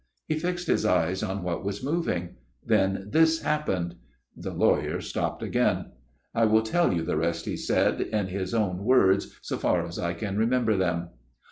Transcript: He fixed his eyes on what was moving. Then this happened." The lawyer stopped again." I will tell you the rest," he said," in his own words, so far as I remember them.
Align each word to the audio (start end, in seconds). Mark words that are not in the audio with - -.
He 0.27 0.39
fixed 0.39 0.65
his 0.65 0.83
eyes 0.83 1.21
on 1.21 1.43
what 1.43 1.63
was 1.63 1.83
moving. 1.83 2.37
Then 2.65 3.09
this 3.11 3.43
happened." 3.43 3.97
The 4.35 4.49
lawyer 4.51 4.99
stopped 4.99 5.43
again." 5.43 5.91
I 6.33 6.45
will 6.45 6.63
tell 6.63 6.91
you 6.91 7.03
the 7.03 7.17
rest," 7.17 7.45
he 7.45 7.55
said," 7.55 8.01
in 8.01 8.25
his 8.25 8.55
own 8.55 8.83
words, 8.83 9.37
so 9.43 9.57
far 9.57 9.85
as 9.85 9.99
I 9.99 10.13
remember 10.13 10.75
them. 10.75 11.09